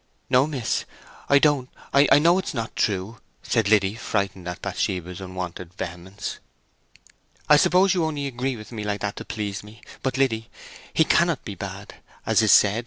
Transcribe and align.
"No, 0.31 0.47
miss. 0.47 0.85
I 1.29 1.37
don't—I 1.37 2.17
know 2.17 2.39
it 2.39 2.45
is 2.45 2.53
not 2.55 2.75
true!" 2.75 3.19
said 3.43 3.69
Liddy, 3.69 3.93
frightened 3.93 4.47
at 4.47 4.59
Bathsheba's 4.59 5.21
unwonted 5.21 5.75
vehemence. 5.75 6.39
"I 7.47 7.55
suppose 7.55 7.93
you 7.93 8.03
only 8.05 8.25
agree 8.25 8.55
with 8.55 8.71
me 8.71 8.83
like 8.83 9.01
that 9.01 9.15
to 9.17 9.25
please 9.25 9.63
me. 9.63 9.79
But, 10.01 10.17
Liddy, 10.17 10.49
he 10.91 11.03
cannot 11.03 11.45
be 11.45 11.53
bad, 11.53 11.93
as 12.25 12.41
is 12.41 12.51
said. 12.51 12.79